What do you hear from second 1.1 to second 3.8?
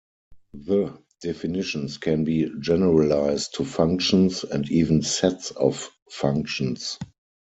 definitions can be generalized to